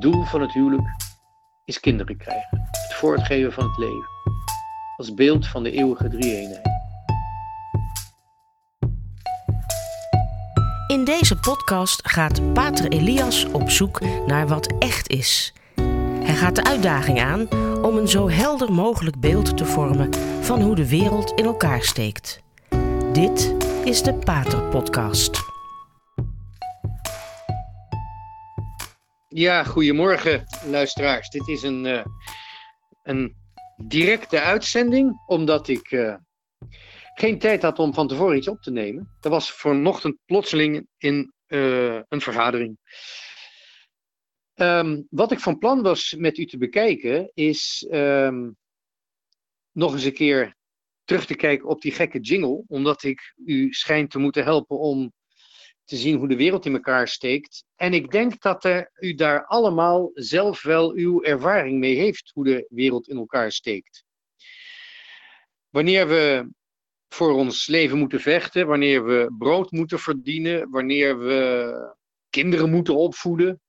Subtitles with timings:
[0.00, 0.88] Het doel van het huwelijk
[1.64, 2.58] is kinderen krijgen.
[2.70, 4.08] Het voortgeven van het leven.
[4.96, 6.68] Als beeld van de eeuwige drie-eenheid.
[10.86, 15.52] In deze podcast gaat Pater Elias op zoek naar wat echt is.
[16.22, 17.48] Hij gaat de uitdaging aan
[17.82, 22.42] om een zo helder mogelijk beeld te vormen van hoe de wereld in elkaar steekt.
[23.12, 23.54] Dit
[23.84, 25.49] is de Pater Podcast.
[29.34, 31.28] Ja, goedemorgen luisteraars.
[31.28, 32.04] Dit is een, uh,
[33.02, 33.36] een
[33.76, 36.16] directe uitzending, omdat ik uh,
[37.14, 39.16] geen tijd had om van tevoren iets op te nemen.
[39.20, 42.78] Er was vanochtend plotseling in uh, een vergadering.
[44.54, 48.56] Um, wat ik van plan was met u te bekijken, is um,
[49.72, 50.56] nog eens een keer
[51.04, 55.12] terug te kijken op die gekke jingle, omdat ik u schijnt te moeten helpen om
[55.90, 57.64] te zien hoe de wereld in elkaar steekt.
[57.76, 62.44] En ik denk dat er, u daar allemaal zelf wel uw ervaring mee heeft, hoe
[62.44, 64.04] de wereld in elkaar steekt.
[65.68, 66.50] Wanneer we
[67.08, 71.94] voor ons leven moeten vechten, wanneer we brood moeten verdienen, wanneer we
[72.28, 73.60] kinderen moeten opvoeden,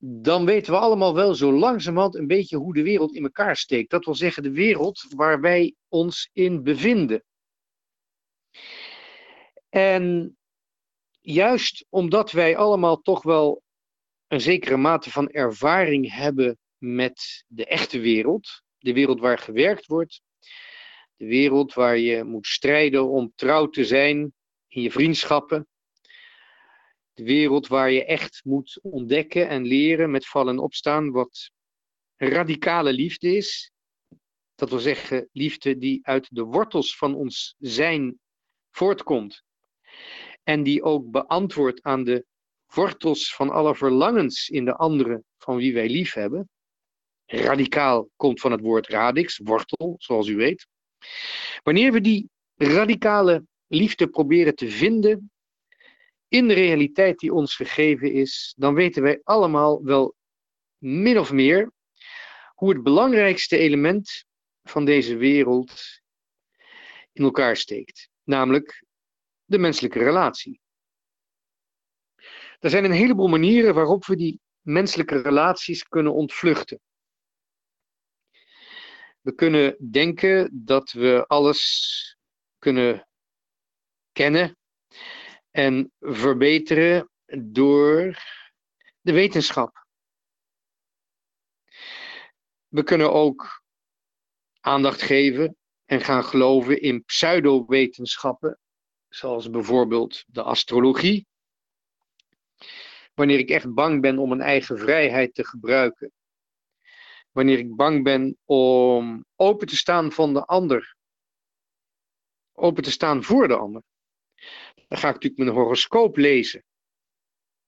[0.00, 3.90] dan weten we allemaal wel zo langzamerhand een beetje hoe de wereld in elkaar steekt.
[3.90, 7.22] Dat wil zeggen de wereld waar wij ons in bevinden.
[9.68, 10.37] En
[11.32, 13.62] juist omdat wij allemaal toch wel
[14.26, 20.20] een zekere mate van ervaring hebben met de echte wereld, de wereld waar gewerkt wordt,
[21.16, 24.32] de wereld waar je moet strijden om trouw te zijn
[24.68, 25.66] in je vriendschappen,
[27.12, 31.50] de wereld waar je echt moet ontdekken en leren met vallen en opstaan wat
[32.16, 33.70] radicale liefde is.
[34.54, 38.18] Dat wil zeggen, liefde die uit de wortels van ons zijn
[38.70, 39.46] voortkomt.
[40.48, 42.24] En die ook beantwoordt aan de
[42.66, 46.48] wortels van alle verlangens in de anderen van wie wij lief hebben.
[47.26, 50.66] Radicaal komt van het woord radix, wortel, zoals u weet.
[51.62, 55.30] Wanneer we die radicale liefde proberen te vinden
[56.28, 60.14] in de realiteit die ons gegeven is, dan weten wij allemaal wel
[60.78, 61.72] min of meer
[62.54, 64.24] hoe het belangrijkste element
[64.62, 66.00] van deze wereld
[67.12, 68.86] in elkaar steekt, namelijk
[69.48, 70.60] de menselijke relatie.
[72.58, 76.80] Er zijn een heleboel manieren waarop we die menselijke relaties kunnen ontvluchten.
[79.20, 82.16] We kunnen denken dat we alles
[82.58, 83.08] kunnen
[84.12, 84.56] kennen
[85.50, 87.10] en verbeteren
[87.42, 88.22] door
[89.00, 89.86] de wetenschap.
[92.68, 93.62] We kunnen ook
[94.60, 98.58] aandacht geven en gaan geloven in pseudowetenschappen,
[99.18, 101.26] zoals bijvoorbeeld de astrologie.
[103.14, 106.12] Wanneer ik echt bang ben om mijn eigen vrijheid te gebruiken.
[107.32, 110.96] Wanneer ik bang ben om open te staan van de ander.
[112.52, 113.82] Open te staan voor de ander.
[114.88, 116.64] Dan ga ik natuurlijk mijn horoscoop lezen.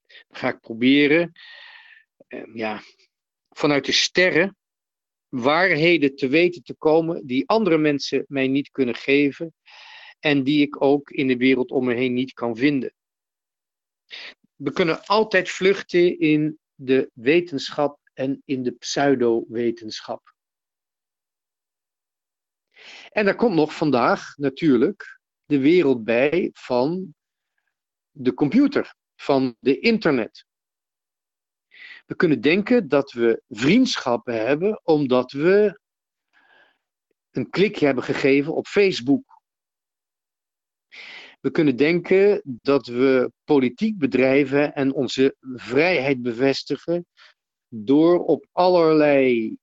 [0.06, 1.33] Dan ga ik proberen
[2.27, 2.83] eh, ja,
[3.49, 4.56] vanuit de sterren
[5.28, 9.55] waarheden te weten te komen die andere mensen mij niet kunnen geven
[10.20, 12.94] en die ik ook in de wereld om me heen niet kan vinden.
[14.54, 20.34] We kunnen altijd vluchten in de wetenschap en in de pseudo-wetenschap.
[23.09, 27.14] En daar komt nog vandaag natuurlijk de wereld bij van
[28.10, 30.44] de computer, van de internet.
[32.06, 35.80] We kunnen denken dat we vriendschappen hebben omdat we
[37.30, 39.40] een klikje hebben gegeven op Facebook.
[41.41, 47.06] We kunnen denken dat we politiek bedrijven en onze vrijheid bevestigen
[47.69, 49.56] door op allerlei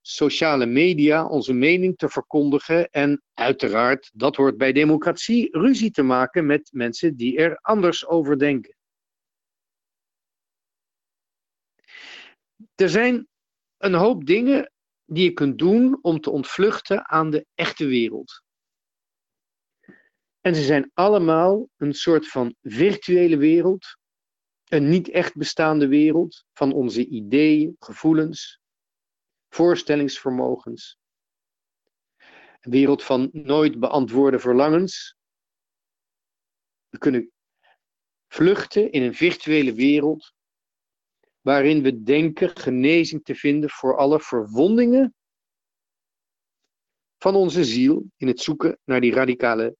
[0.00, 6.46] sociale media onze mening te verkondigen en uiteraard, dat hoort bij democratie, ruzie te maken
[6.46, 8.76] met mensen die er anders over denken.
[12.74, 13.28] Er zijn
[13.76, 14.72] een hoop dingen
[15.04, 18.44] die je kunt doen om te ontvluchten aan de echte wereld.
[20.46, 23.96] En ze zijn allemaal een soort van virtuele wereld,
[24.64, 28.60] een niet echt bestaande wereld van onze ideeën, gevoelens,
[29.48, 30.98] voorstellingsvermogens.
[32.60, 35.16] Een wereld van nooit beantwoorde verlangens.
[36.88, 37.32] We kunnen
[38.28, 40.34] vluchten in een virtuele wereld
[41.40, 45.14] waarin we denken genezing te vinden voor alle verwondingen
[47.18, 49.76] van onze ziel in het zoeken naar die radicale,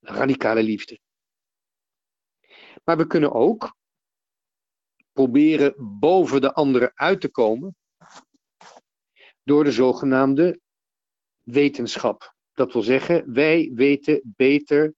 [0.00, 1.00] radicale liefde.
[2.84, 3.76] Maar we kunnen ook
[5.12, 7.76] proberen boven de anderen uit te komen
[9.42, 10.60] door de zogenaamde
[11.42, 12.34] wetenschap.
[12.52, 14.94] Dat wil zeggen, wij weten beter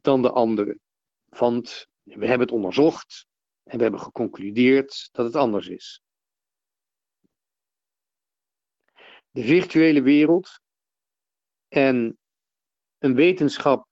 [0.00, 0.80] dan de anderen.
[1.28, 3.26] Want we hebben het onderzocht
[3.62, 6.02] en we hebben geconcludeerd dat het anders is.
[9.30, 10.60] De virtuele wereld
[11.68, 12.18] en
[12.98, 13.90] een wetenschap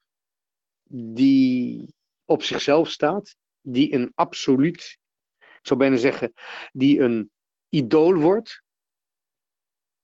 [0.92, 1.94] die
[2.24, 4.98] op zichzelf staat, die een absoluut,
[5.38, 6.32] ik zou bijna zeggen,
[6.72, 7.30] die een
[7.68, 8.62] idool wordt.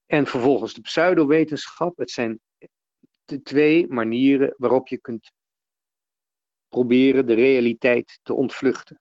[0.07, 1.97] En vervolgens de pseudowetenschap.
[1.97, 2.41] Het zijn
[3.25, 5.33] de twee manieren waarop je kunt
[6.69, 9.01] proberen de realiteit te ontvluchten.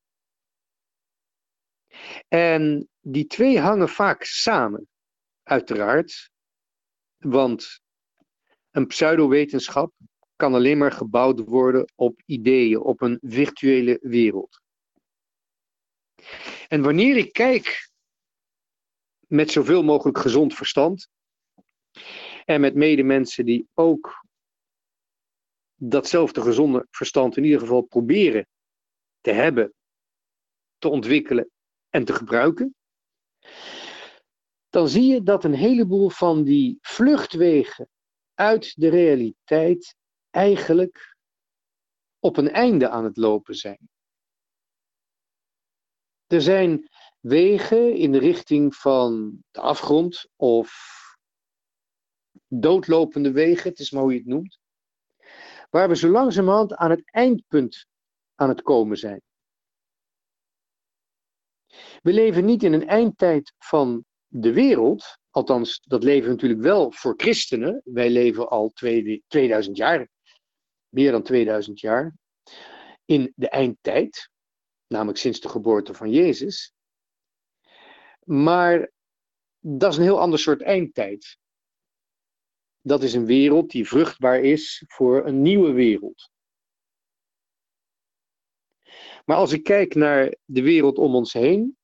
[2.28, 4.88] En die twee hangen vaak samen,
[5.44, 6.30] uiteraard.
[7.18, 7.82] Want
[8.72, 9.94] een pseudowetenschap
[10.36, 14.62] kan alleen maar gebouwd worden op ideeën, op een virtuele wereld.
[16.68, 17.90] En wanneer ik kijk
[19.28, 21.10] met zoveel mogelijk gezond verstand
[22.46, 24.26] en met medemensen die ook
[25.76, 28.48] datzelfde gezonde verstand in ieder geval proberen
[29.22, 29.74] te hebben,
[30.78, 31.50] te ontwikkelen
[31.90, 32.76] en te gebruiken,
[34.70, 37.90] dan zie je dat een heleboel van die vluchtwegen
[38.34, 39.96] uit de realiteit
[40.36, 41.16] eigenlijk
[42.20, 43.90] op een einde aan het lopen zijn.
[46.28, 46.90] Er zijn
[47.20, 50.70] wegen in de richting van de afgrond of
[52.48, 54.60] doodlopende wegen, het is maar hoe je het noemt,
[55.70, 57.86] waar we zo langzamerhand aan het eindpunt
[58.36, 59.22] aan het komen zijn.
[62.02, 66.92] We leven niet in een eindtijd van de wereld, althans dat leven we natuurlijk wel
[66.92, 67.82] voor christenen.
[67.84, 68.72] Wij leven al
[69.28, 70.08] 2000 jaar,
[70.96, 72.16] meer dan 2000 jaar,
[73.06, 74.30] in de eindtijd,
[74.88, 76.74] namelijk sinds de geboorte van Jezus.
[78.24, 78.92] Maar
[79.60, 81.38] dat is een heel ander soort eindtijd.
[82.82, 86.30] Dat is een wereld die vruchtbaar is voor een nieuwe wereld.
[89.26, 91.78] Maar als ik kijk naar de wereld om ons heen,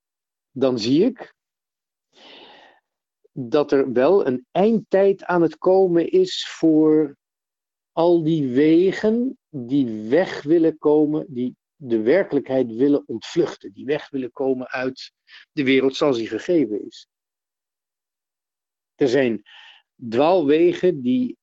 [0.51, 1.35] dan zie ik
[3.31, 7.19] dat er wel een eindtijd aan het komen is voor
[7.91, 14.31] al die wegen die weg willen komen, die de werkelijkheid willen ontvluchten, die weg willen
[14.31, 15.13] komen uit
[15.51, 17.07] de wereld zoals die gegeven is.
[18.95, 19.41] Er zijn
[20.09, 21.37] dwaalwegen die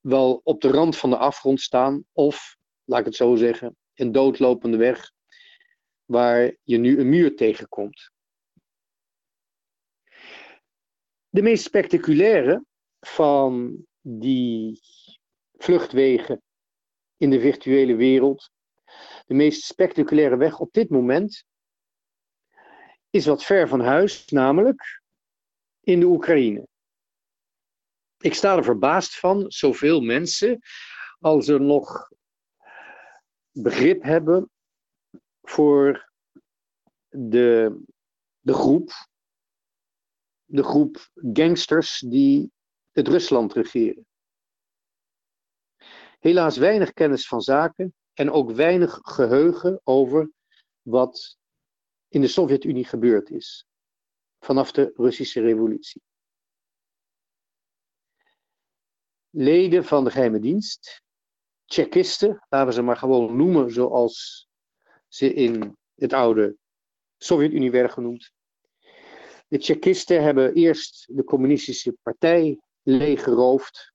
[0.00, 4.12] wel op de rand van de afgrond staan, of, laat ik het zo zeggen, een
[4.12, 5.12] doodlopende weg
[6.04, 8.10] waar je nu een muur tegenkomt.
[11.28, 12.64] De meest spectaculaire
[13.00, 14.80] van die
[15.52, 16.42] vluchtwegen
[17.16, 18.50] in de virtuele wereld,
[19.26, 21.44] de meest spectaculaire weg op dit moment,
[23.10, 25.02] is wat ver van huis, namelijk
[25.80, 26.68] in de Oekraïne.
[28.18, 30.60] Ik sta er verbaasd van, zoveel mensen,
[31.18, 32.10] als er nog
[33.50, 34.50] begrip hebben
[35.42, 36.10] voor
[37.08, 37.82] de,
[38.38, 38.90] de groep,
[40.44, 42.52] de groep gangsters die
[42.92, 44.06] het Rusland regeren.
[46.18, 50.30] Helaas weinig kennis van zaken en ook weinig geheugen over
[50.82, 51.38] wat
[52.08, 53.66] in de Sovjet-Unie gebeurd is
[54.38, 56.02] vanaf de Russische revolutie.
[59.30, 61.02] Leden van de geheime dienst,
[61.64, 64.48] Tsjechisten, laten we ze maar gewoon noemen zoals
[65.08, 66.56] ze in het oude
[67.18, 68.32] Sovjet-Unie werden genoemd.
[69.48, 72.60] De Tsjechisten hebben eerst de communistische partij
[72.96, 73.92] leeggeroofd.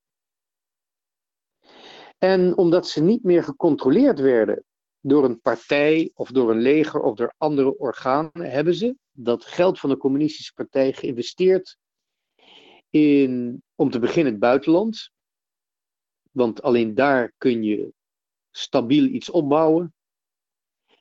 [2.18, 4.64] En omdat ze niet meer gecontroleerd werden
[5.00, 9.80] door een partij of door een leger of door andere organen, hebben ze dat geld
[9.80, 11.78] van de communistische partij geïnvesteerd
[12.90, 15.12] in, om te beginnen, het buitenland.
[16.32, 17.94] Want alleen daar kun je
[18.52, 19.94] stabiel iets opbouwen.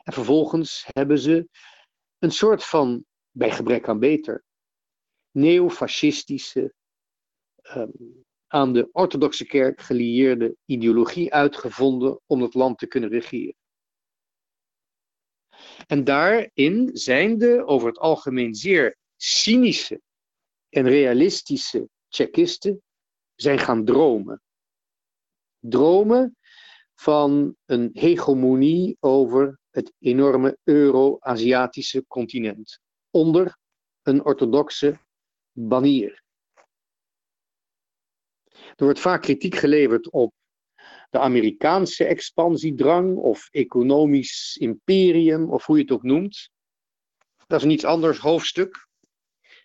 [0.03, 1.49] En vervolgens hebben ze
[2.19, 4.45] een soort van, bij gebrek aan beter,
[5.31, 6.75] neofascistische,
[7.77, 13.55] um, aan de orthodoxe kerk gelieerde ideologie uitgevonden om het land te kunnen regeren.
[15.87, 20.01] En daarin zijn de over het algemeen zeer cynische
[20.69, 22.83] en realistische Tsjechisten
[23.35, 24.43] zijn gaan dromen.
[25.59, 26.37] Dromen
[26.95, 32.81] van een hegemonie over het enorme Euro-Aziatische continent.
[33.11, 33.57] Onder
[34.03, 34.99] een orthodoxe
[35.53, 36.24] banier.
[38.69, 40.35] Er wordt vaak kritiek geleverd op
[41.11, 46.51] de Amerikaanse expansiedrang of economisch imperium of hoe je het ook noemt.
[47.47, 48.89] Dat is een iets anders hoofdstuk.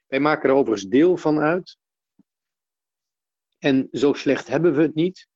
[0.08, 1.78] Wij maken er overigens deel van uit.
[3.58, 5.28] En zo slecht hebben we het niet.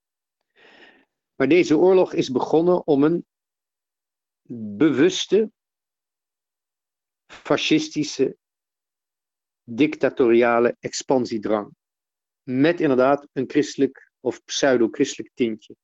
[1.36, 3.26] Maar deze oorlog is begonnen om een
[4.78, 5.52] bewuste,
[7.26, 8.38] fascistische,
[9.64, 11.76] dictatoriale expansiedrang.
[12.44, 15.76] Met inderdaad een christelijk of pseudo-christelijk tintje.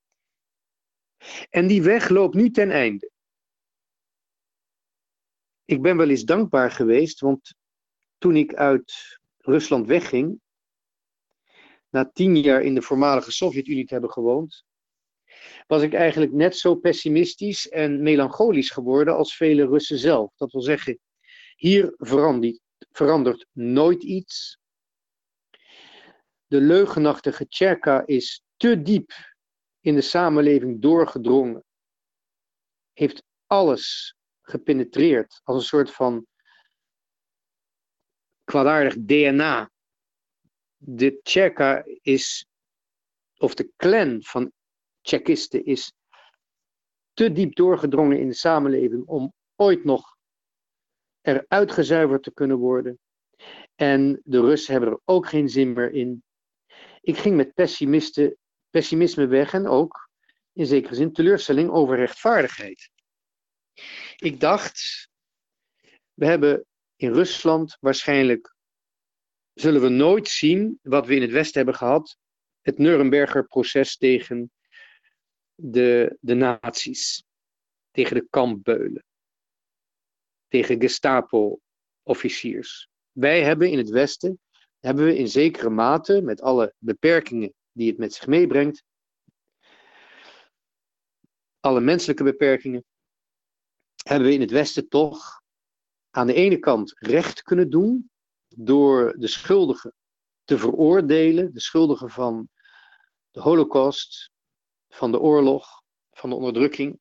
[1.49, 3.11] En die weg loopt nu ten einde.
[5.65, 7.55] Ik ben wel eens dankbaar geweest, want
[8.17, 10.41] toen ik uit Rusland wegging,
[11.89, 14.63] na tien jaar in de voormalige Sovjet-Unie te hebben gewoond,
[15.67, 20.35] was ik eigenlijk net zo pessimistisch en melancholisch geworden als vele Russen zelf.
[20.35, 20.99] Dat wil zeggen,
[21.55, 22.59] hier verandert,
[22.91, 24.59] verandert nooit iets.
[26.49, 29.11] De leugenachtige Tjerka is te diep
[29.79, 31.63] in de samenleving doorgedrongen.
[32.93, 36.25] Heeft alles gepenetreerd als een soort van
[38.43, 39.71] kwaadaardig DNA.
[40.77, 42.45] De Tjerka is,
[43.37, 44.51] of de clan van
[45.01, 45.93] Tsjechisten is
[47.13, 50.17] te diep doorgedrongen in de samenleving om ooit nog
[51.21, 52.99] eruit gezuiverd te kunnen worden.
[53.75, 56.23] En de Russen hebben er ook geen zin meer in.
[57.01, 57.53] Ik ging met
[58.69, 60.09] pessimisme weg en ook
[60.53, 62.89] in zekere zin teleurstelling over rechtvaardigheid.
[64.15, 65.07] Ik dacht,
[66.13, 66.65] we hebben
[66.95, 68.55] in Rusland waarschijnlijk,
[69.53, 72.17] zullen we nooit zien wat we in het Westen hebben gehad,
[72.61, 74.51] het Nuremberger proces tegen
[75.55, 77.23] de, de nazi's,
[77.91, 79.05] tegen de kampbeulen,
[80.47, 82.89] tegen Gestapo-officiers.
[83.11, 84.39] Wij hebben in het Westen,
[84.79, 88.83] hebben we in zekere mate, met alle beperkingen die het met zich meebrengt,
[91.59, 92.85] alle menselijke beperkingen,
[94.03, 95.41] hebben we in het Westen toch
[96.09, 98.09] aan de ene kant recht kunnen doen
[98.47, 99.93] door de schuldigen
[100.43, 102.49] te veroordelen, de schuldigen van
[103.31, 104.31] de Holocaust,
[104.87, 105.81] van de oorlog,
[106.11, 106.99] van de onderdrukking.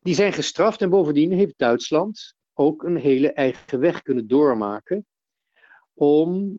[0.00, 5.06] Die zijn gestraft en bovendien heeft Duitsland ook een hele eigen weg kunnen doormaken
[5.94, 6.58] om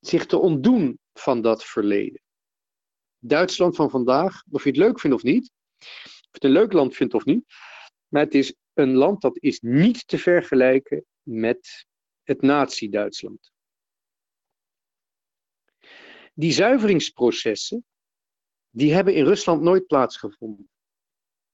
[0.00, 2.20] zich te ontdoen van dat verleden.
[3.18, 6.72] Duitsland van vandaag, of je het leuk vindt of niet, of je het een leuk
[6.72, 7.44] land vindt of niet,
[8.08, 11.86] maar het is een land dat is niet te vergelijken met
[12.22, 13.52] het Nazi-Duitsland.
[16.34, 17.84] Die zuiveringsprocessen,
[18.70, 20.70] die hebben in Rusland nooit plaatsgevonden.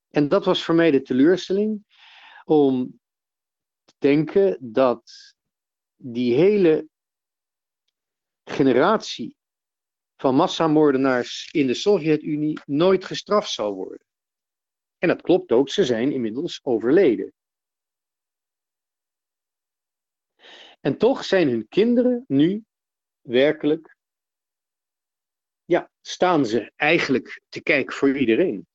[0.09, 1.85] En dat was voor mij de teleurstelling
[2.45, 3.01] om
[3.85, 5.35] te denken dat
[6.05, 6.89] die hele
[8.45, 9.37] generatie
[10.17, 14.07] van massamoordenaars in de Sovjet-Unie nooit gestraft zal worden.
[14.99, 17.33] En dat klopt ook, ze zijn inmiddels overleden.
[20.81, 22.65] En toch zijn hun kinderen nu
[23.21, 23.97] werkelijk,
[25.65, 28.67] ja, staan ze eigenlijk te kijken voor iedereen.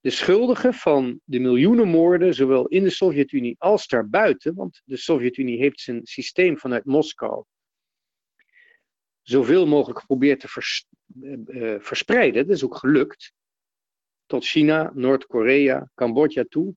[0.00, 5.58] De schuldigen van de miljoenen moorden, zowel in de Sovjet-Unie als daarbuiten, want de Sovjet-Unie
[5.58, 7.44] heeft zijn systeem vanuit Moskou
[9.24, 10.86] zoveel mogelijk geprobeerd te vers,
[11.20, 12.46] uh, verspreiden.
[12.46, 13.32] Dat is ook gelukt.
[14.26, 16.74] Tot China, Noord-Korea, Cambodja toe.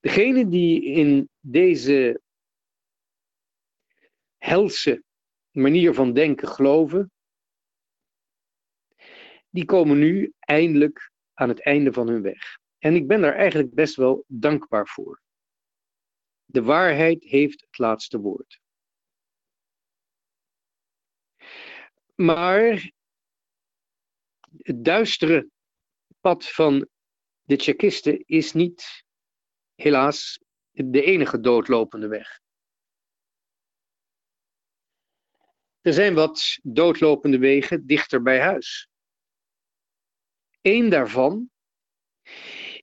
[0.00, 2.20] Degenen die in deze
[4.38, 5.02] helse
[5.50, 7.12] manier van denken geloven,
[9.48, 11.09] die komen nu eindelijk
[11.40, 12.58] aan het einde van hun weg.
[12.78, 15.22] En ik ben daar eigenlijk best wel dankbaar voor.
[16.44, 18.60] De waarheid heeft het laatste woord.
[22.14, 22.92] Maar
[24.56, 25.50] het duistere
[26.20, 26.88] pad van
[27.42, 29.04] de Tsjechisten is niet,
[29.74, 32.40] helaas, de enige doodlopende weg.
[35.80, 38.89] Er zijn wat doodlopende wegen dichter bij huis.
[40.60, 41.50] Eén daarvan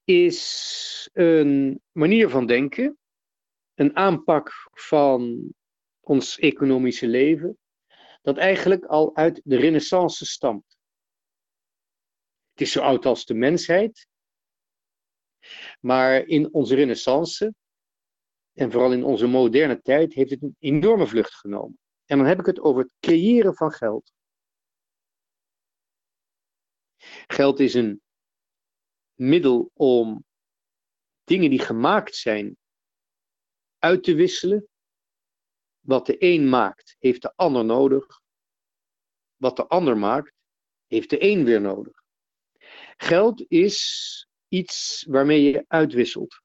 [0.04, 2.98] is een manier van denken,
[3.74, 5.54] een aanpak van
[6.00, 7.58] ons economische leven,
[8.22, 10.78] dat eigenlijk al uit de Renaissance stamt.
[12.52, 14.08] Het is zo oud als de mensheid,
[15.80, 17.54] maar in onze Renaissance
[18.54, 21.80] en vooral in onze moderne tijd heeft het een enorme vlucht genomen.
[22.06, 24.14] En dan heb ik het over het creëren van geld.
[27.28, 28.02] Geld is een
[29.14, 30.26] middel om
[31.24, 32.58] dingen die gemaakt zijn
[33.78, 34.68] uit te wisselen
[35.80, 38.22] wat de een maakt, heeft de ander nodig.
[39.36, 40.34] Wat de ander maakt,
[40.88, 42.04] heeft de een weer nodig.
[42.98, 46.42] Geld is iets waarmee je uitwisselt.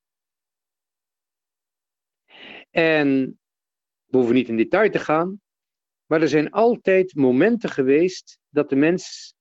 [2.70, 3.40] En
[4.04, 5.40] we hoeven niet in detail te gaan,
[6.06, 9.34] maar er zijn altijd momenten geweest dat de mens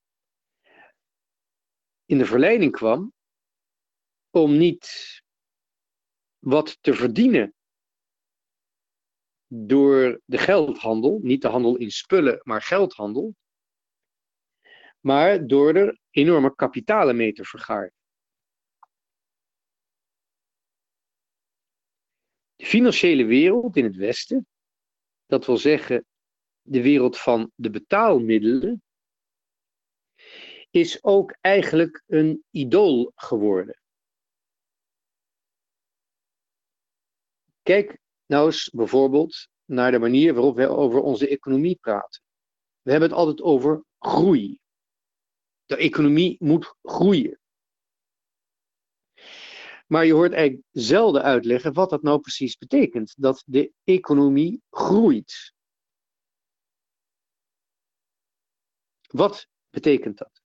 [2.11, 3.13] in de verleiding kwam
[4.29, 5.21] om niet
[6.39, 7.53] wat te verdienen
[9.47, 13.35] door de geldhandel, niet de handel in spullen, maar geldhandel,
[14.99, 17.93] maar door er enorme kapitalen mee te vergaren.
[22.55, 24.47] De financiële wereld in het Westen,
[25.25, 26.05] dat wil zeggen
[26.61, 28.83] de wereld van de betaalmiddelen,
[30.71, 33.79] is ook eigenlijk een idool geworden.
[37.61, 42.21] Kijk nou eens bijvoorbeeld naar de manier waarop wij over onze economie praten.
[42.81, 44.59] We hebben het altijd over groei.
[45.65, 47.39] De economie moet groeien.
[49.87, 53.13] Maar je hoort eigenlijk zelden uitleggen wat dat nou precies betekent.
[53.17, 55.53] Dat de economie groeit.
[59.07, 60.40] Wat betekent dat?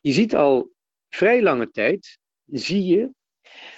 [0.00, 0.72] Je ziet al
[1.08, 3.10] vrij lange tijd, zie je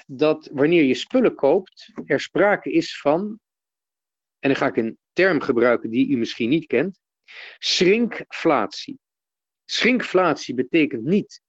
[0.07, 3.40] dat wanneer je spullen koopt, er sprake is van,
[4.38, 7.00] en dan ga ik een term gebruiken die u misschien niet kent,
[7.59, 8.99] shrinkflatie.
[9.71, 11.42] Shrinkflatie betekent niet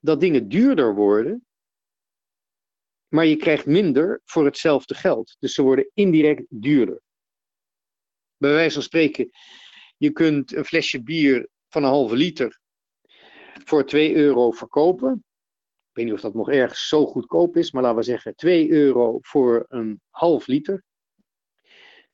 [0.00, 1.46] dat dingen duurder worden,
[3.08, 5.36] maar je krijgt minder voor hetzelfde geld.
[5.38, 7.00] Dus ze worden indirect duurder.
[8.36, 9.30] Bij wijze van spreken,
[9.96, 12.60] je kunt een flesje bier van een halve liter
[13.64, 15.12] voor 2 euro verkopen.
[15.88, 18.70] Ik weet niet of dat nog ergens zo goedkoop is, maar laten we zeggen 2
[18.70, 20.84] euro voor een half liter.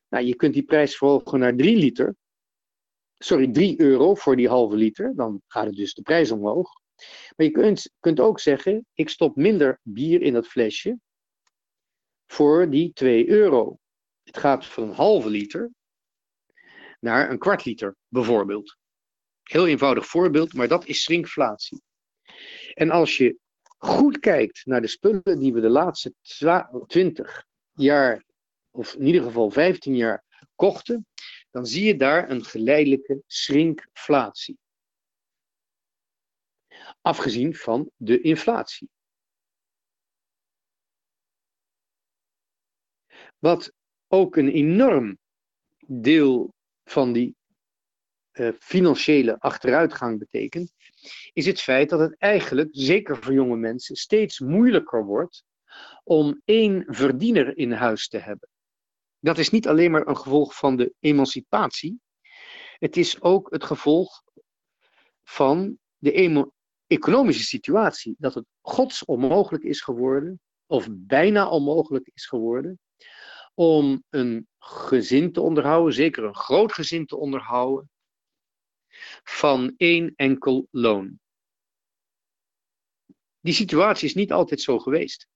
[0.09, 2.17] Nou, je kunt die prijs verhogen naar 3 liter.
[3.19, 5.15] Sorry, 3 euro voor die halve liter.
[5.15, 6.71] Dan gaat het dus de prijs omhoog.
[7.37, 10.99] Maar je kunt, kunt ook zeggen, ik stop minder bier in dat flesje
[12.27, 13.79] voor die 2 euro.
[14.23, 15.71] Het gaat van een halve liter
[17.01, 18.78] naar een kwart liter, bijvoorbeeld.
[19.49, 21.83] Heel eenvoudig voorbeeld, maar dat is shrinkflatie.
[22.75, 23.39] En als je
[23.79, 26.15] goed kijkt naar de spullen die we de laatste
[26.87, 28.25] 20 jaar,
[28.71, 31.07] of in ieder geval 15 jaar, kochten,
[31.51, 34.59] dan zie je daar een geleidelijke shrinkflatie.
[37.01, 38.89] Afgezien van de inflatie.
[43.39, 43.73] Wat
[44.07, 45.19] ook een enorm
[45.87, 47.37] deel van die
[48.39, 50.73] uh, financiële achteruitgang betekent,
[51.33, 55.45] is het feit dat het eigenlijk, zeker voor jonge mensen, steeds moeilijker wordt
[56.05, 58.49] om één verdiener in huis te hebben.
[59.21, 62.01] Dat is niet alleen maar een gevolg van de emancipatie,
[62.79, 64.23] het is ook het gevolg
[65.25, 66.51] van de
[66.87, 68.15] economische situatie.
[68.19, 72.79] Dat het gods onmogelijk is geworden, of bijna onmogelijk is geworden,
[73.55, 77.91] om een gezin te onderhouden, zeker een groot gezin te onderhouden,
[79.23, 81.21] van één enkel loon.
[83.41, 85.29] Die situatie is niet altijd zo geweest.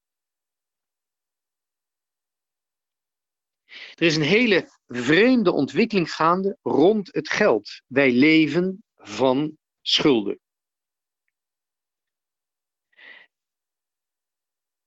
[3.94, 7.82] Er is een hele vreemde ontwikkeling gaande rond het geld.
[7.86, 10.40] Wij leven van schulden.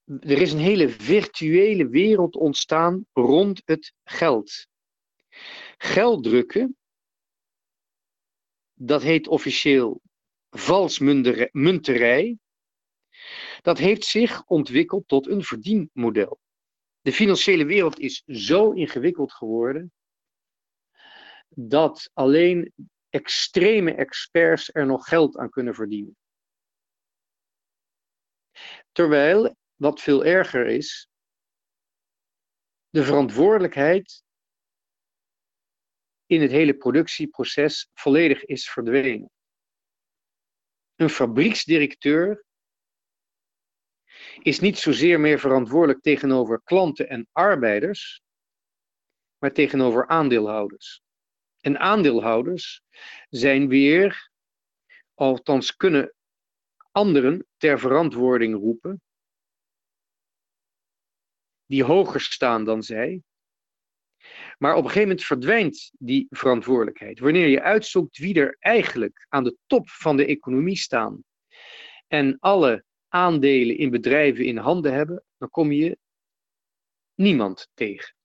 [0.05, 4.67] Er is een hele virtuele wereld ontstaan rond het geld.
[5.77, 6.77] Geld drukken
[8.75, 10.01] dat heet officieel
[10.49, 12.37] valsmunterij.
[13.61, 16.39] Dat heeft zich ontwikkeld tot een verdienmodel.
[17.01, 19.93] De financiële wereld is zo ingewikkeld geworden
[21.49, 22.73] dat alleen
[23.09, 26.17] extreme experts er nog geld aan kunnen verdienen.
[28.91, 31.09] Terwijl, wat veel erger is,
[32.89, 34.23] de verantwoordelijkheid
[36.25, 39.31] in het hele productieproces volledig is verdwenen.
[40.95, 42.45] Een fabrieksdirecteur
[44.41, 48.21] is niet zozeer meer verantwoordelijk tegenover klanten en arbeiders,
[49.37, 51.01] maar tegenover aandeelhouders.
[51.61, 52.81] En aandeelhouders
[53.29, 54.31] zijn weer,
[55.13, 56.13] althans kunnen
[56.91, 59.01] anderen ter verantwoording roepen,
[61.65, 63.23] die hoger staan dan zij,
[64.57, 67.19] maar op een gegeven moment verdwijnt die verantwoordelijkheid.
[67.19, 71.23] Wanneer je uitzoekt wie er eigenlijk aan de top van de economie staan
[72.07, 75.97] en alle aandelen in bedrijven in handen hebben, dan kom je
[77.13, 78.15] niemand tegen.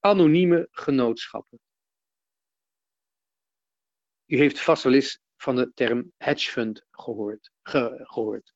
[0.00, 1.60] Anonieme genootschappen.
[4.26, 7.50] U heeft vast wel eens van de term hedge fund gehoord.
[7.62, 8.54] gehoord.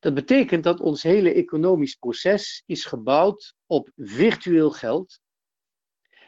[0.00, 5.20] Dat betekent dat ons hele economisch proces is gebouwd op virtueel geld.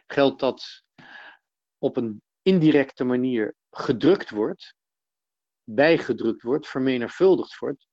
[0.06, 0.82] Geld dat
[1.78, 4.74] op een indirecte manier gedrukt wordt,
[5.64, 7.86] bijgedrukt wordt, vermenigvuldigd wordt,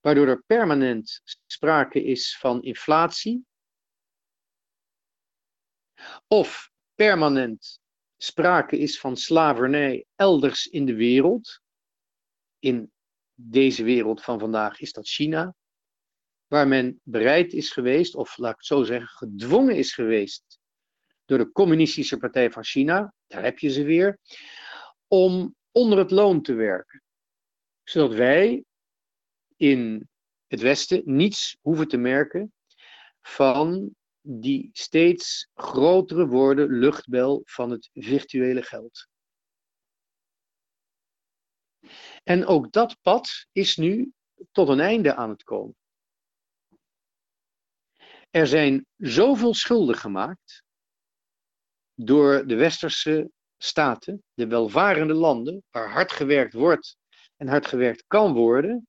[0.00, 3.46] waardoor er permanent sprake is van inflatie,
[6.26, 7.80] of permanent
[8.16, 11.60] sprake is van slavernij elders in de wereld.
[12.58, 12.92] In
[13.34, 15.54] deze wereld van vandaag is dat China,
[16.52, 20.58] waar men bereid is geweest, of laat ik het zo zeggen, gedwongen is geweest
[21.24, 24.18] door de Communistische Partij van China, daar heb je ze weer,
[25.06, 27.02] om onder het loon te werken.
[27.82, 28.64] Zodat wij
[29.56, 30.08] in
[30.46, 32.52] het Westen niets hoeven te merken
[33.20, 39.08] van die steeds grotere worden luchtbel van het virtuele geld.
[42.22, 44.12] En ook dat pad is nu
[44.50, 45.80] tot een einde aan het komen.
[48.32, 50.62] Er zijn zoveel schulden gemaakt
[51.94, 56.96] door de westerse staten, de welvarende landen, waar hard gewerkt wordt
[57.36, 58.88] en hard gewerkt kan worden,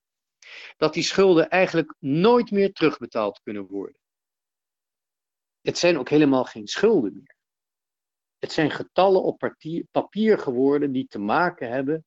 [0.78, 4.00] dat die schulden eigenlijk nooit meer terugbetaald kunnen worden.
[5.62, 7.36] Het zijn ook helemaal geen schulden meer.
[8.40, 9.54] Het zijn getallen op
[9.92, 12.06] papier geworden die te maken hebben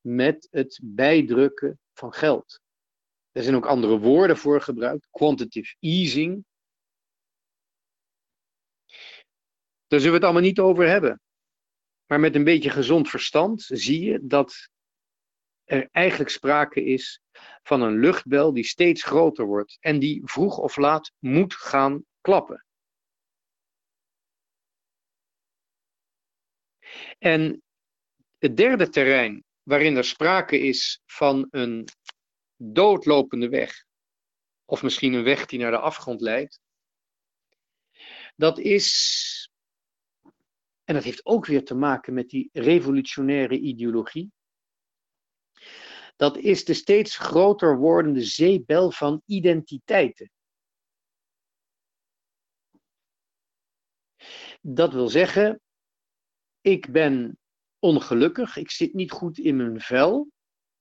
[0.00, 2.60] met het bijdrukken van geld.
[3.32, 6.44] Er zijn ook andere woorden voor gebruikt, quantitative easing.
[9.94, 11.20] Daar zullen we het allemaal niet over hebben.
[12.06, 14.68] Maar met een beetje gezond verstand zie je dat
[15.64, 17.20] er eigenlijk sprake is
[17.62, 22.66] van een luchtbel die steeds groter wordt en die vroeg of laat moet gaan klappen.
[27.18, 27.62] En
[28.38, 31.88] het derde terrein waarin er sprake is van een
[32.56, 33.84] doodlopende weg,
[34.64, 36.60] of misschien een weg die naar de afgrond leidt,
[38.36, 39.48] dat is,
[40.84, 44.32] en dat heeft ook weer te maken met die revolutionaire ideologie,
[46.16, 50.30] dat is de steeds groter wordende zeebel van identiteiten.
[54.60, 55.60] Dat wil zeggen,
[56.60, 57.38] ik ben
[57.78, 60.30] ongelukkig, ik zit niet goed in mijn vel,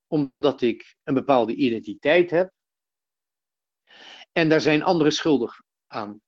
[0.08, 2.54] omdat ik een bepaalde identiteit heb.
[4.32, 6.22] En daar zijn anderen schuldig aan.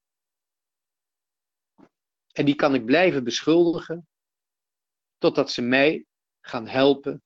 [2.35, 4.07] En die kan ik blijven beschuldigen,
[5.17, 6.05] totdat ze mij
[6.41, 7.23] gaan helpen,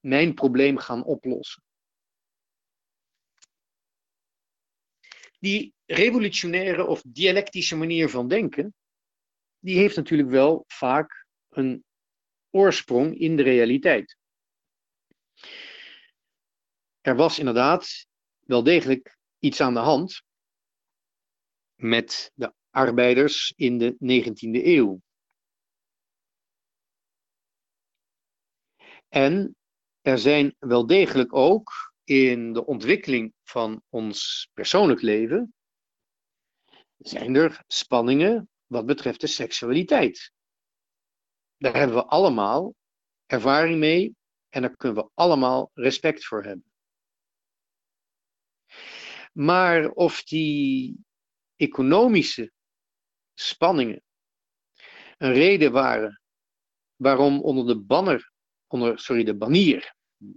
[0.00, 1.62] mijn probleem gaan oplossen.
[5.38, 8.74] Die revolutionaire of dialectische manier van denken,
[9.58, 11.84] die heeft natuurlijk wel vaak een
[12.50, 14.16] oorsprong in de realiteit.
[17.00, 18.06] Er was inderdaad
[18.38, 20.22] wel degelijk iets aan de hand
[21.74, 25.00] met de arbeiders in de 19e eeuw.
[29.08, 29.56] En
[30.00, 35.54] er zijn wel degelijk ook in de ontwikkeling van ons persoonlijk leven,
[36.96, 40.32] zijn er spanningen wat betreft de seksualiteit.
[41.56, 42.74] Daar hebben we allemaal
[43.26, 44.16] ervaring mee
[44.48, 46.72] en daar kunnen we allemaal respect voor hebben.
[49.32, 50.96] Maar of die
[51.56, 52.52] economische
[53.42, 54.02] spanningen
[55.18, 56.20] een reden waren
[56.96, 58.32] waarom onder de banner,
[58.66, 59.94] onder, sorry, de banier,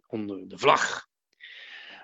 [0.07, 1.07] onder de vlag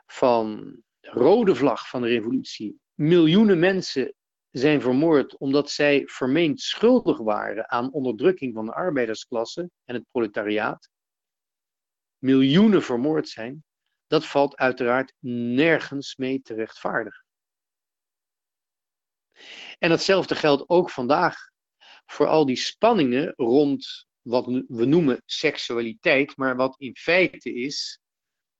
[0.05, 4.13] van de rode vlag van de revolutie, miljoenen mensen
[4.51, 10.89] zijn vermoord omdat zij vermeend schuldig waren aan onderdrukking van de arbeidersklasse en het proletariaat,
[12.17, 13.63] miljoenen vermoord zijn,
[14.07, 15.13] dat valt uiteraard
[15.55, 17.25] nergens mee te rechtvaardigen.
[19.79, 21.49] En datzelfde geldt ook vandaag
[22.05, 27.99] voor al die spanningen rond wat we noemen seksualiteit, maar wat in feite is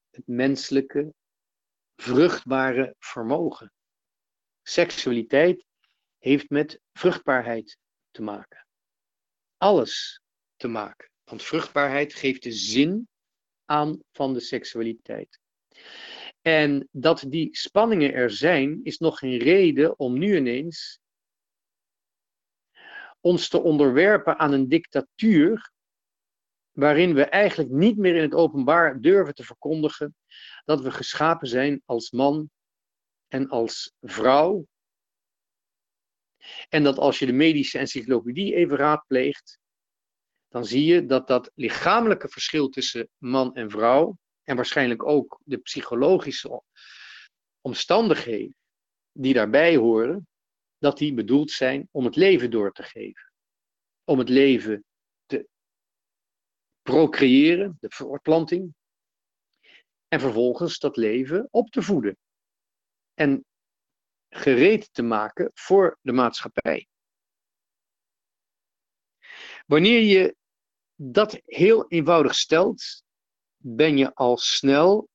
[0.10, 1.14] het menselijke
[1.96, 3.74] vruchtbare vermogen.
[4.64, 5.66] Seksualiteit
[6.18, 7.78] heeft met vruchtbaarheid
[8.12, 8.68] te maken.
[9.58, 10.22] Alles
[10.56, 11.10] te maken.
[11.24, 13.08] Want vruchtbaarheid geeft de zin
[13.66, 15.40] aan van de seksualiteit.
[16.42, 21.00] En dat die spanningen er zijn, is nog geen reden om nu ineens
[23.20, 25.72] ons te onderwerpen aan een dictatuur
[26.72, 30.16] waarin we eigenlijk niet meer in het openbaar durven te verkondigen
[30.66, 32.50] dat we geschapen zijn als man
[33.28, 34.68] en als vrouw.
[36.70, 39.60] En dat als je de medische encyclopedie even raadpleegt,
[40.48, 45.58] dan zie je dat dat lichamelijke verschil tussen man en vrouw en waarschijnlijk ook de
[45.58, 46.64] psychologische
[47.62, 48.56] omstandigheden
[49.12, 50.28] die daarbij horen,
[50.78, 53.32] dat die bedoeld zijn om het leven door te geven.
[54.04, 54.86] Om het leven
[55.26, 55.48] te
[56.82, 58.74] procreëren, de voortplanting,
[60.08, 62.18] en vervolgens dat leven op te voeden.
[63.14, 63.46] En
[64.30, 66.88] gereed te maken voor de maatschappij.
[69.66, 70.36] Wanneer je
[70.96, 73.04] dat heel eenvoudig stelt,
[73.62, 75.10] ben je al snel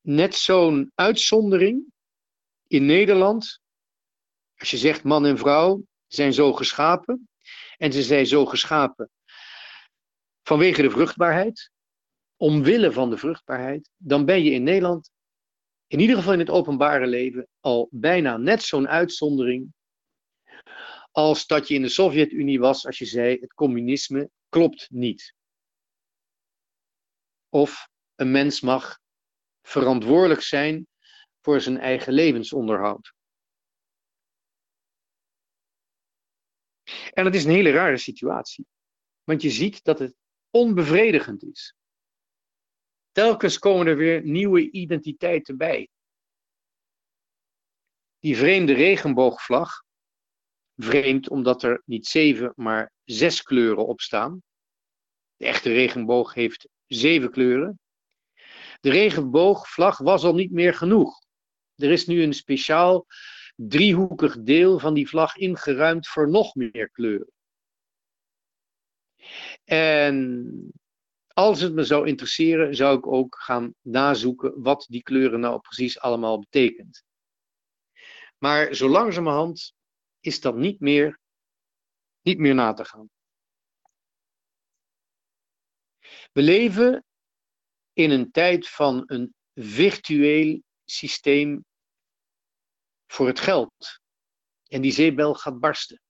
[0.00, 1.92] net zo'n uitzondering
[2.66, 3.60] in Nederland.
[4.56, 7.28] Als je zegt man en vrouw zijn zo geschapen
[7.76, 9.10] en ze zijn zo geschapen
[10.42, 11.70] vanwege de vruchtbaarheid,
[12.36, 15.10] omwille van de vruchtbaarheid, dan ben je in Nederland,
[15.86, 19.74] in ieder geval in het openbare leven, al bijna net zo'n uitzondering
[21.12, 25.35] als dat je in de Sovjet-Unie was als je zei het communisme klopt niet.
[27.48, 28.98] Of een mens mag
[29.62, 30.86] verantwoordelijk zijn
[31.40, 33.14] voor zijn eigen levensonderhoud.
[37.12, 38.66] En dat is een hele rare situatie,
[39.24, 40.14] want je ziet dat het
[40.50, 41.74] onbevredigend is.
[43.12, 45.88] Telkens komen er weer nieuwe identiteiten bij.
[48.18, 49.82] Die vreemde regenboogvlag,
[50.76, 54.42] vreemd omdat er niet zeven, maar zes kleuren op staan.
[55.36, 57.80] De echte regenboog heeft zeven kleuren.
[58.80, 61.18] De regenboogvlag was al niet meer genoeg.
[61.74, 63.06] Er is nu een speciaal
[63.54, 67.30] driehoekig deel van die vlag ingeruimd voor nog meer kleuren.
[69.64, 70.72] En
[71.32, 76.00] als het me zou interesseren, zou ik ook gaan nazoeken wat die kleuren nou precies
[76.00, 77.04] allemaal betekent.
[78.38, 79.74] Maar zo langzamerhand
[80.20, 81.18] is dat niet meer,
[82.22, 83.08] niet meer na te gaan.
[86.36, 87.04] We leven
[87.92, 91.64] in een tijd van een virtueel systeem
[93.06, 94.00] voor het geld.
[94.68, 96.00] En die zeebel gaat barsten.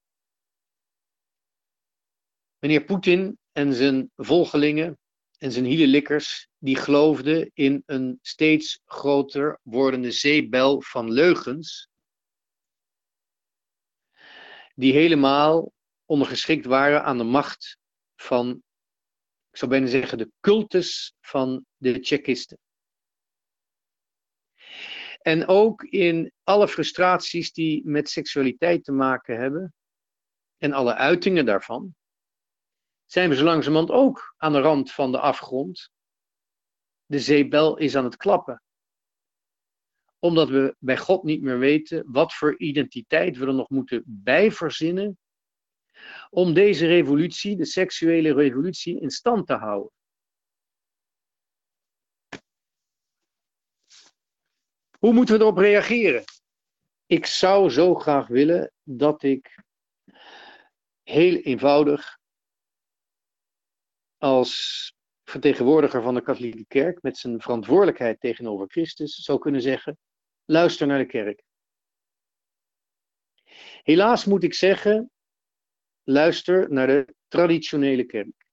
[2.58, 4.98] Meneer Poetin en zijn volgelingen
[5.38, 11.88] en zijn hielenlikkers, die geloofden in een steeds groter wordende zeebel van leugens,
[14.74, 15.72] die helemaal
[16.04, 17.78] ondergeschikt waren aan de macht
[18.16, 18.64] van,
[19.56, 22.58] ik zou bijna zeggen, de cultus van de Tsjechisten.
[25.18, 29.74] En ook in alle frustraties die met seksualiteit te maken hebben
[30.56, 31.94] en alle uitingen daarvan,
[33.06, 35.90] zijn we zo langzamerhand ook aan de rand van de afgrond.
[37.06, 38.62] De zeebel is aan het klappen.
[40.18, 45.18] Omdat we bij God niet meer weten wat voor identiteit we er nog moeten bijverzinnen
[46.30, 49.92] om deze revolutie, de seksuele revolutie, in stand te houden.
[54.98, 56.24] Hoe moeten we erop reageren?
[57.06, 59.62] Ik zou zo graag willen dat ik
[61.02, 62.18] heel eenvoudig
[64.18, 69.98] als vertegenwoordiger van de katholieke kerk met zijn verantwoordelijkheid tegenover Christus zou kunnen zeggen:
[70.44, 71.42] luister naar de kerk.
[73.82, 75.10] Helaas moet ik zeggen:
[76.06, 78.46] luister naar de traditionele kerk.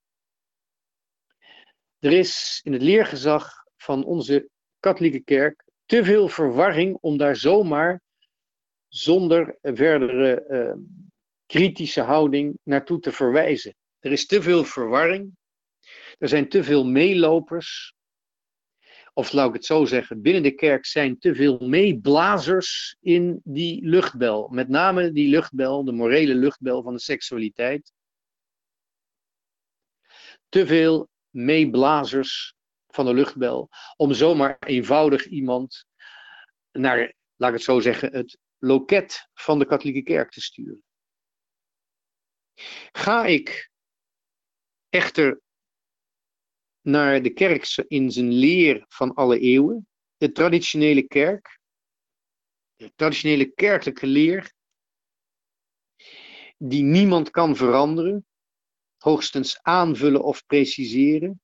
[1.98, 4.48] Er is in het leergezag van onze
[4.80, 8.00] katholieke kerk te veel verwarring om daar zomaar
[8.88, 10.82] zonder verdere uh,
[11.46, 13.74] kritische houding naartoe te verwijzen.
[13.98, 15.32] Er is te veel verwarring
[16.18, 17.94] er zijn te veel meelopers.
[19.16, 23.86] Of laat ik het zo zeggen, binnen de kerk zijn te veel meeblazers in die
[23.86, 24.48] luchtbel.
[24.48, 27.92] Met name die luchtbel, de morele luchtbel van de seksualiteit.
[30.48, 32.54] Te veel meeblazers
[32.88, 33.68] van de luchtbel.
[33.96, 35.86] Om zomaar eenvoudig iemand
[36.72, 40.82] naar, laat ik het zo zeggen, het loket van de katholieke kerk te sturen.
[42.92, 43.70] Ga ik
[44.88, 45.40] echter
[46.84, 51.60] naar de kerk in zijn leer van alle eeuwen, de traditionele kerk,
[52.76, 54.52] de traditionele kerkelijke leer,
[56.56, 58.26] die niemand kan veranderen,
[58.98, 61.42] hoogstens aanvullen of preciseren,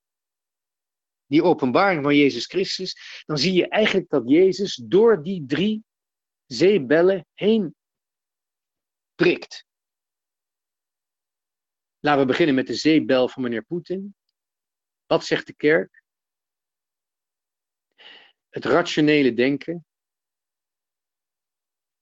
[1.26, 5.84] die openbaring van Jezus Christus, dan zie je eigenlijk dat Jezus door die drie
[6.46, 7.74] zeebellen heen
[9.14, 9.64] prikt.
[12.00, 14.14] Laten we beginnen met de zeebel van meneer Poetin.
[15.10, 16.02] Wat zegt de kerk?
[18.48, 19.86] Het rationele denken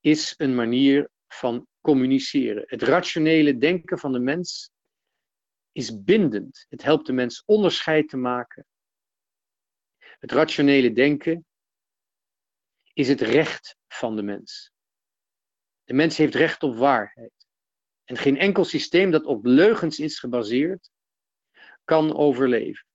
[0.01, 2.65] is een manier van communiceren.
[2.67, 4.71] Het rationele denken van de mens
[5.73, 6.67] is bindend.
[6.69, 8.67] Het helpt de mens onderscheid te maken.
[9.99, 11.47] Het rationele denken
[12.93, 14.73] is het recht van de mens.
[15.85, 17.47] De mens heeft recht op waarheid.
[18.05, 20.91] En geen enkel systeem dat op leugens is gebaseerd,
[21.85, 22.87] kan overleven.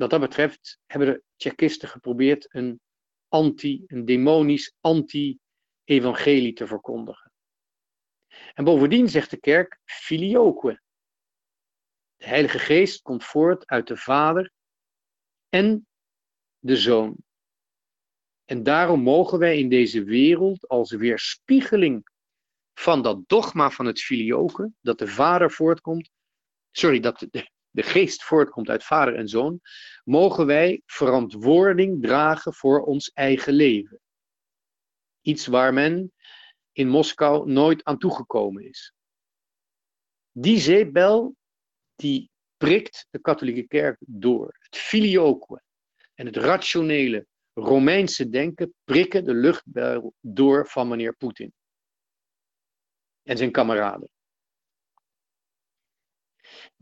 [0.00, 2.80] Wat dat betreft hebben de Tsjechisten geprobeerd een
[3.28, 7.32] anti, een demonisch anti-evangelie te verkondigen.
[8.54, 10.80] En bovendien zegt de kerk filioque.
[12.16, 14.52] De Heilige Geest komt voort uit de Vader
[15.48, 15.86] en
[16.58, 17.16] de Zoon.
[18.44, 22.10] En daarom mogen wij in deze wereld als weerspiegeling
[22.74, 26.10] van dat dogma van het filioque, dat de Vader voortkomt,
[26.70, 29.60] sorry, dat de, de Geest voortkomt uit Vader en Zoon,
[30.04, 34.00] mogen wij verantwoording dragen voor ons eigen leven.
[35.20, 36.12] Iets waar men
[36.72, 38.94] in Moskou nooit aan toegekomen is.
[40.32, 41.36] Die zeepbel,
[41.94, 44.56] die prikt de katholieke kerk door.
[44.58, 45.62] Het filioque
[46.14, 51.52] en het rationele Romeinse denken prikken de luchtbel door van meneer Poetin
[53.22, 54.10] en zijn kameraden.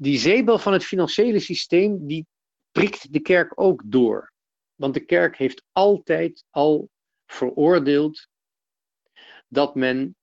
[0.00, 2.26] Die zeebel van het financiële systeem, die
[2.70, 4.32] prikt de kerk ook door.
[4.74, 6.90] Want de kerk heeft altijd al
[7.26, 8.28] veroordeeld
[9.48, 10.16] dat men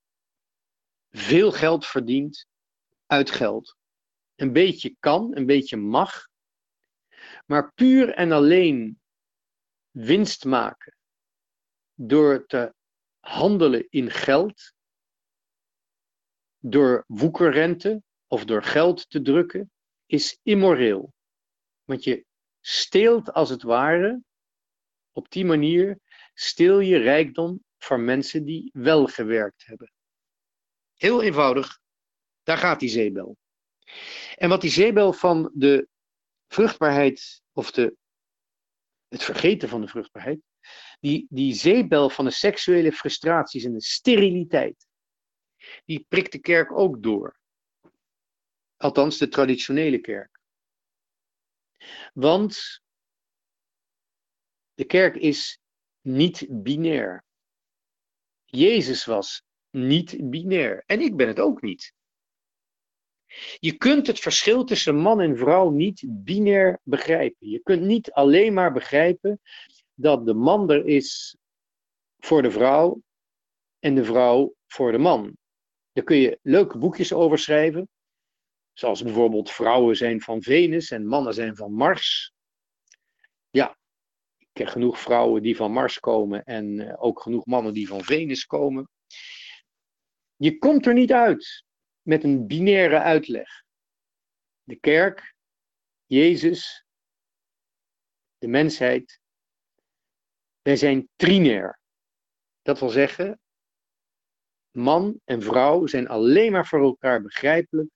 [1.12, 2.48] veel geld verdient
[3.06, 3.76] uit geld.
[4.36, 6.28] Een beetje kan, een beetje mag,
[7.46, 9.00] maar puur en alleen
[9.92, 10.98] winst maken
[11.94, 12.74] door te
[13.20, 14.74] handelen in geld,
[16.60, 18.04] door woekerrente
[18.36, 19.72] of door geld te drukken,
[20.06, 21.14] is immoreel.
[21.84, 22.26] Want je
[22.60, 24.24] steelt als het ware,
[25.12, 26.00] op die manier
[26.34, 29.92] steel je rijkdom van mensen die wel gewerkt hebben.
[30.94, 31.80] Heel eenvoudig,
[32.44, 33.38] daar gaat die zeebel.
[34.36, 35.88] En wat die zeebel van de
[36.48, 37.96] vruchtbaarheid of de,
[39.08, 40.40] het vergeten van de vruchtbaarheid,
[41.00, 44.88] die, die zeebel van de seksuele frustraties en de steriliteit,
[45.86, 47.44] die prikt de kerk ook door.
[48.78, 50.40] Althans, de traditionele kerk.
[52.14, 52.82] Want
[54.74, 55.60] de kerk is
[56.02, 57.24] niet binair.
[58.46, 60.84] Jezus was niet binair.
[60.86, 61.94] En ik ben het ook niet.
[63.60, 67.50] Je kunt het verschil tussen man en vrouw niet binair begrijpen.
[67.50, 69.42] Je kunt niet alleen maar begrijpen
[69.94, 71.36] dat de man er is
[72.20, 73.02] voor de vrouw
[73.80, 75.38] en de vrouw voor de man.
[75.92, 77.90] Daar kun je leuke boekjes over schrijven.
[78.76, 82.34] Zoals bijvoorbeeld vrouwen zijn van Venus en mannen zijn van Mars.
[83.50, 83.78] Ja,
[84.38, 88.04] ik ken genoeg vrouwen die van Mars komen en eh, ook genoeg mannen die van
[88.04, 88.90] Venus komen.
[90.36, 91.66] Je komt er niet uit
[92.02, 93.64] met een binaire uitleg.
[94.64, 95.36] De kerk,
[96.06, 96.86] Jezus,
[98.38, 99.20] de mensheid,
[100.62, 101.80] wij zijn trinair.
[102.62, 103.40] Dat wil zeggen,
[104.72, 107.94] man en vrouw zijn alleen maar voor elkaar begrijpelijk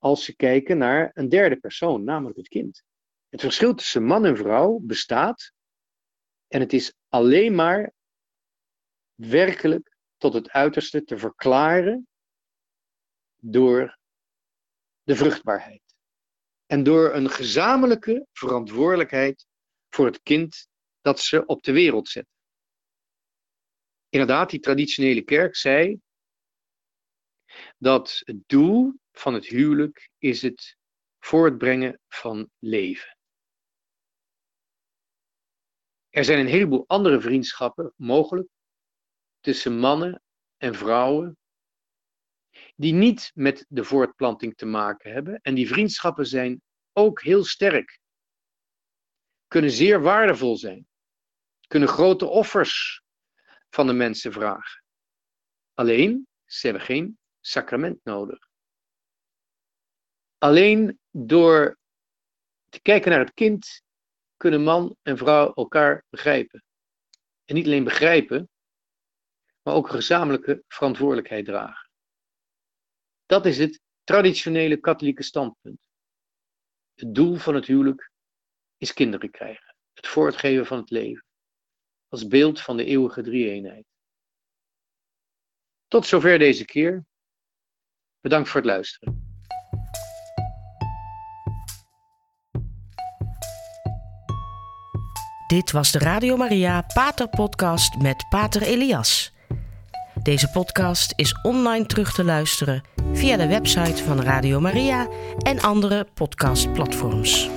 [0.00, 2.82] als ze kijken naar een derde persoon, namelijk het kind.
[3.28, 5.52] Het verschil tussen man en vrouw bestaat
[6.48, 7.92] en het is alleen maar
[9.14, 12.08] werkelijk tot het uiterste te verklaren
[13.36, 13.98] door
[15.02, 15.82] de vruchtbaarheid.
[16.66, 19.46] En door een gezamenlijke verantwoordelijkheid
[19.88, 20.68] voor het kind
[21.00, 22.34] dat ze op de wereld zetten.
[24.08, 26.00] Inderdaad, die traditionele kerk zei
[27.78, 30.76] dat het doel van het huwelijk is het
[31.18, 33.18] voortbrengen van leven.
[36.08, 38.48] Er zijn een heleboel andere vriendschappen mogelijk
[39.40, 40.22] tussen mannen
[40.56, 41.38] en vrouwen
[42.76, 45.40] die niet met de voortplanting te maken hebben.
[45.42, 48.00] En die vriendschappen zijn ook heel sterk,
[49.46, 50.86] kunnen zeer waardevol zijn,
[51.66, 53.02] kunnen grote offers
[53.70, 54.84] van de mensen vragen.
[55.74, 58.49] Alleen, ze hebben geen sacrament nodig.
[60.40, 61.78] Alleen door
[62.68, 63.82] te kijken naar het kind
[64.36, 66.64] kunnen man en vrouw elkaar begrijpen.
[67.44, 68.48] En niet alleen begrijpen,
[69.62, 71.90] maar ook gezamenlijke verantwoordelijkheid dragen.
[73.26, 75.88] Dat is het traditionele katholieke standpunt.
[76.94, 78.10] Het doel van het huwelijk
[78.76, 79.76] is kinderen krijgen.
[79.92, 81.24] Het voortgeven van het leven.
[82.08, 83.86] Als beeld van de eeuwige drie-eenheid.
[85.88, 87.04] Tot zover deze keer.
[88.20, 89.28] Bedankt voor het luisteren.
[95.50, 99.32] Dit was de Radio Maria Pater Podcast met Pater Elias.
[100.22, 102.82] Deze podcast is online terug te luisteren
[103.12, 107.50] via de website van Radio Maria en andere podcastplatforms.